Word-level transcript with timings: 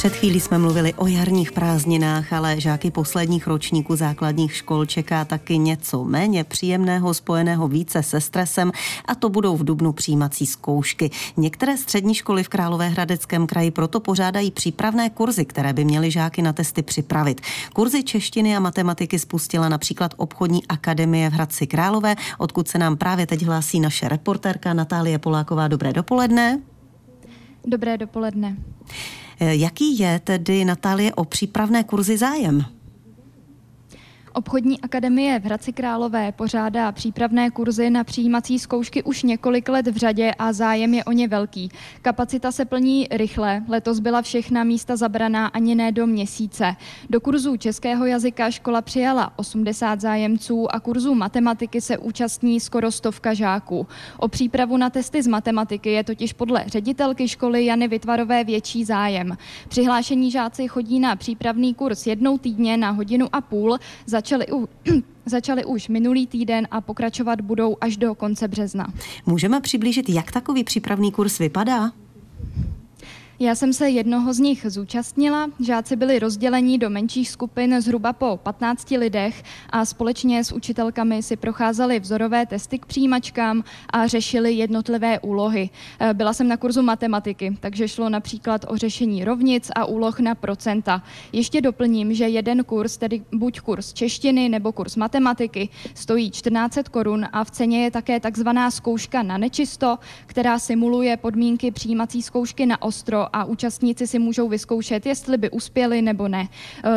Před 0.00 0.16
chvílí 0.16 0.40
jsme 0.40 0.58
mluvili 0.58 0.94
o 0.94 1.06
jarních 1.06 1.52
prázdninách, 1.52 2.32
ale 2.32 2.60
žáky 2.60 2.90
posledních 2.90 3.46
ročníků 3.46 3.96
základních 3.96 4.54
škol 4.56 4.86
čeká 4.86 5.24
taky 5.24 5.58
něco 5.58 6.04
méně 6.04 6.44
příjemného, 6.44 7.14
spojeného 7.14 7.68
více 7.68 8.02
se 8.02 8.20
stresem 8.20 8.72
a 9.04 9.14
to 9.14 9.28
budou 9.28 9.56
v 9.56 9.64
Dubnu 9.64 9.92
přijímací 9.92 10.46
zkoušky. 10.46 11.10
Některé 11.36 11.76
střední 11.76 12.14
školy 12.14 12.44
v 12.44 12.48
Královéhradeckém 12.48 13.46
kraji 13.46 13.70
proto 13.70 14.00
pořádají 14.00 14.50
přípravné 14.50 15.10
kurzy, 15.10 15.44
které 15.44 15.72
by 15.72 15.84
měly 15.84 16.10
žáky 16.10 16.42
na 16.42 16.52
testy 16.52 16.82
připravit. 16.82 17.40
Kurzy 17.72 18.02
češtiny 18.02 18.56
a 18.56 18.60
matematiky 18.60 19.18
spustila 19.18 19.68
například 19.68 20.14
obchodní 20.16 20.66
akademie 20.66 21.30
v 21.30 21.32
Hradci 21.32 21.66
Králové, 21.66 22.16
odkud 22.38 22.68
se 22.68 22.78
nám 22.78 22.96
právě 22.96 23.26
teď 23.26 23.42
hlásí 23.42 23.80
naše 23.80 24.08
reportérka 24.08 24.74
Natálie 24.74 25.18
Poláková. 25.18 25.68
Dobré 25.68 25.92
dopoledne. 25.92 26.60
Dobré 27.66 27.98
dopoledne. 27.98 28.56
Jaký 29.40 29.98
je 29.98 30.20
tedy, 30.24 30.64
Natálie, 30.64 31.14
o 31.14 31.24
přípravné 31.24 31.84
kurzy 31.84 32.18
zájem? 32.18 32.64
Obchodní 34.32 34.80
akademie 34.80 35.38
v 35.38 35.44
Hradci 35.44 35.72
Králové 35.72 36.32
pořádá 36.32 36.92
přípravné 36.92 37.50
kurzy 37.50 37.90
na 37.90 38.04
přijímací 38.04 38.58
zkoušky 38.58 39.02
už 39.02 39.22
několik 39.22 39.68
let 39.68 39.86
v 39.86 39.96
řadě 39.96 40.34
a 40.38 40.52
zájem 40.52 40.94
je 40.94 41.04
o 41.04 41.12
ně 41.12 41.28
velký. 41.28 41.70
Kapacita 42.02 42.52
se 42.52 42.64
plní 42.64 43.08
rychle, 43.10 43.62
letos 43.68 43.98
byla 43.98 44.22
všechna 44.22 44.64
místa 44.64 44.96
zabraná 44.96 45.46
ani 45.46 45.74
ne 45.74 45.92
do 45.92 46.06
měsíce. 46.06 46.76
Do 47.10 47.20
kurzů 47.20 47.56
českého 47.56 48.06
jazyka 48.06 48.50
škola 48.50 48.82
přijala 48.82 49.32
80 49.36 50.00
zájemců 50.00 50.74
a 50.74 50.80
kurzů 50.80 51.14
matematiky 51.14 51.80
se 51.80 51.98
účastní 51.98 52.60
skoro 52.60 52.90
stovka 52.90 53.34
žáků. 53.34 53.86
O 54.16 54.28
přípravu 54.28 54.76
na 54.76 54.90
testy 54.90 55.22
z 55.22 55.26
matematiky 55.26 55.92
je 55.92 56.04
totiž 56.04 56.32
podle 56.32 56.64
ředitelky 56.66 57.28
školy 57.28 57.64
Jany 57.64 57.88
Vytvarové 57.88 58.44
větší 58.44 58.84
zájem. 58.84 59.36
Přihlášení 59.68 60.30
žáci 60.30 60.68
chodí 60.68 61.00
na 61.00 61.16
přípravný 61.16 61.74
kurz 61.74 62.06
jednou 62.06 62.38
týdně 62.38 62.76
na 62.76 62.90
hodinu 62.90 63.26
a 63.32 63.40
půl, 63.40 63.78
za 64.06 64.19
začaly, 64.20 64.46
u, 64.52 64.68
začaly 65.26 65.64
už 65.64 65.88
minulý 65.88 66.26
týden 66.26 66.68
a 66.70 66.80
pokračovat 66.80 67.40
budou 67.40 67.76
až 67.80 67.96
do 67.96 68.14
konce 68.14 68.48
března. 68.48 68.92
Můžeme 69.26 69.60
přiblížit, 69.60 70.08
jak 70.08 70.32
takový 70.32 70.64
přípravný 70.64 71.12
kurz 71.12 71.38
vypadá? 71.38 71.92
Já 73.42 73.54
jsem 73.54 73.72
se 73.72 73.90
jednoho 73.90 74.34
z 74.34 74.38
nich 74.38 74.66
zúčastnila. 74.68 75.50
Žáci 75.60 75.96
byli 75.96 76.18
rozděleni 76.18 76.78
do 76.78 76.90
menších 76.90 77.30
skupin 77.30 77.80
zhruba 77.80 78.12
po 78.12 78.36
15 78.42 78.90
lidech 78.90 79.42
a 79.70 79.84
společně 79.84 80.44
s 80.44 80.52
učitelkami 80.52 81.22
si 81.22 81.36
procházeli 81.36 82.00
vzorové 82.00 82.46
testy 82.46 82.78
k 82.78 82.86
přijímačkám 82.86 83.64
a 83.92 84.06
řešili 84.06 84.52
jednotlivé 84.52 85.20
úlohy. 85.20 85.70
Eh, 86.00 86.14
byla 86.14 86.32
jsem 86.32 86.48
na 86.48 86.56
kurzu 86.56 86.82
matematiky, 86.82 87.56
takže 87.60 87.88
šlo 87.88 88.08
například 88.08 88.64
o 88.68 88.76
řešení 88.76 89.24
rovnic 89.24 89.70
a 89.76 89.84
úloh 89.84 90.20
na 90.20 90.34
procenta. 90.34 91.02
Ještě 91.32 91.60
doplním, 91.60 92.14
že 92.14 92.28
jeden 92.28 92.64
kurz, 92.64 92.96
tedy 92.96 93.22
buď 93.32 93.60
kurz 93.60 93.92
češtiny 93.92 94.48
nebo 94.48 94.72
kurz 94.72 94.96
matematiky, 94.96 95.68
stojí 95.94 96.30
14 96.30 96.78
korun 96.90 97.26
a 97.32 97.44
v 97.44 97.50
ceně 97.50 97.84
je 97.84 97.90
také 97.90 98.20
takzvaná 98.20 98.70
zkouška 98.70 99.22
na 99.22 99.38
nečisto, 99.38 99.98
která 100.26 100.58
simuluje 100.58 101.16
podmínky 101.16 101.70
přijímací 101.70 102.22
zkoušky 102.22 102.66
na 102.66 102.82
ostro 102.82 103.29
a 103.32 103.44
účastníci 103.44 104.06
si 104.06 104.18
můžou 104.18 104.48
vyzkoušet, 104.48 105.06
jestli 105.06 105.36
by 105.36 105.50
uspěli 105.50 106.02
nebo 106.02 106.28
ne. 106.28 106.48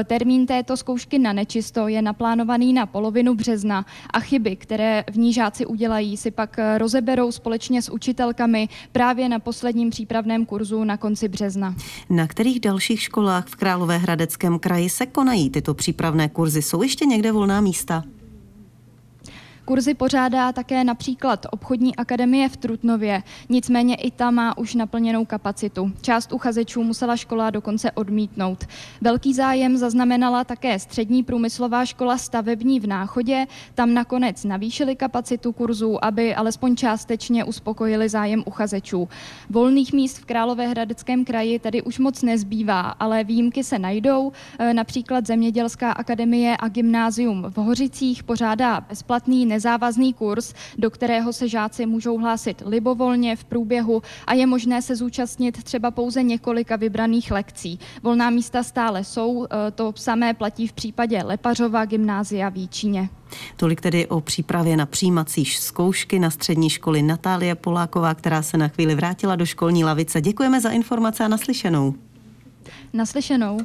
E, 0.00 0.04
termín 0.04 0.46
této 0.46 0.76
zkoušky 0.76 1.18
na 1.18 1.32
nečisto 1.32 1.88
je 1.88 2.02
naplánovaný 2.02 2.72
na 2.72 2.86
polovinu 2.86 3.34
března 3.34 3.86
a 4.10 4.20
chyby, 4.20 4.56
které 4.56 5.04
v 5.12 5.18
ní 5.18 5.32
žáci 5.32 5.66
udělají, 5.66 6.16
si 6.16 6.30
pak 6.30 6.58
e, 6.58 6.78
rozeberou 6.78 7.32
společně 7.32 7.82
s 7.82 7.92
učitelkami 7.92 8.68
právě 8.92 9.28
na 9.28 9.38
posledním 9.38 9.90
přípravném 9.90 10.46
kurzu 10.46 10.84
na 10.84 10.96
konci 10.96 11.28
března. 11.28 11.74
Na 12.10 12.26
kterých 12.26 12.60
dalších 12.60 13.02
školách 13.02 13.46
v 13.46 13.56
Královéhradeckém 13.56 14.58
kraji 14.58 14.88
se 14.90 15.06
konají 15.06 15.50
tyto 15.50 15.74
přípravné 15.74 16.28
kurzy? 16.28 16.62
Jsou 16.62 16.82
ještě 16.82 17.04
někde 17.06 17.32
volná 17.32 17.60
místa? 17.60 18.04
Kurzy 19.64 19.94
pořádá 19.94 20.52
také 20.52 20.84
například 20.84 21.46
obchodní 21.50 21.96
akademie 21.96 22.48
v 22.48 22.56
Trutnově, 22.56 23.22
nicméně 23.48 23.94
i 23.94 24.10
ta 24.10 24.30
má 24.30 24.58
už 24.58 24.74
naplněnou 24.74 25.24
kapacitu. 25.24 25.92
Část 26.00 26.32
uchazečů 26.32 26.82
musela 26.82 27.16
škola 27.16 27.50
dokonce 27.50 27.90
odmítnout. 27.90 28.64
Velký 29.00 29.34
zájem 29.34 29.76
zaznamenala 29.76 30.44
také 30.44 30.78
střední 30.78 31.22
průmyslová 31.22 31.84
škola 31.84 32.18
stavební 32.18 32.80
v 32.80 32.86
Náchodě. 32.86 33.46
Tam 33.74 33.94
nakonec 33.94 34.44
navýšili 34.44 34.96
kapacitu 34.96 35.52
kurzů, 35.52 36.04
aby 36.04 36.34
alespoň 36.34 36.76
částečně 36.76 37.44
uspokojili 37.44 38.08
zájem 38.08 38.42
uchazečů. 38.46 39.08
Volných 39.50 39.92
míst 39.92 40.18
v 40.18 40.24
Královéhradeckém 40.24 41.24
kraji 41.24 41.58
tedy 41.58 41.82
už 41.82 41.98
moc 41.98 42.22
nezbývá, 42.22 42.80
ale 42.80 43.24
výjimky 43.24 43.64
se 43.64 43.78
najdou. 43.78 44.32
E, 44.58 44.74
například 44.74 45.26
Zemědělská 45.26 45.92
akademie 45.92 46.56
a 46.56 46.68
gymnázium 46.68 47.42
v 47.42 47.56
Hořicích 47.56 48.22
pořádá 48.22 48.80
bezplatný 48.80 49.51
nezávazný 49.52 50.12
kurz, 50.12 50.54
do 50.78 50.90
kterého 50.90 51.32
se 51.32 51.48
žáci 51.48 51.86
můžou 51.86 52.18
hlásit 52.18 52.62
libovolně 52.66 53.36
v 53.36 53.44
průběhu 53.44 54.02
a 54.26 54.34
je 54.34 54.46
možné 54.46 54.82
se 54.82 54.96
zúčastnit 54.96 55.64
třeba 55.64 55.90
pouze 55.90 56.22
několika 56.22 56.76
vybraných 56.76 57.30
lekcí. 57.30 57.78
Volná 58.02 58.30
místa 58.30 58.62
stále 58.62 59.04
jsou, 59.04 59.44
e, 59.44 59.70
to 59.70 59.92
samé 59.96 60.34
platí 60.34 60.66
v 60.66 60.72
případě 60.72 61.22
Lepařova 61.24 61.84
gymnázia 61.84 62.48
v 62.48 62.56
Jíčíně. 62.56 63.08
Tolik 63.56 63.80
tedy 63.80 64.06
o 64.06 64.20
přípravě 64.20 64.76
na 64.76 64.86
přijímací 64.86 65.44
zkoušky 65.44 66.18
na 66.18 66.30
střední 66.30 66.70
školy 66.70 67.02
Natálie 67.02 67.54
Poláková, 67.54 68.14
která 68.14 68.42
se 68.42 68.56
na 68.56 68.68
chvíli 68.68 68.94
vrátila 68.94 69.36
do 69.36 69.46
školní 69.46 69.84
lavice. 69.84 70.20
Děkujeme 70.20 70.60
za 70.60 70.70
informace 70.70 71.24
a 71.24 71.28
naslyšenou. 71.28 71.94
Naslyšenou. 72.92 73.58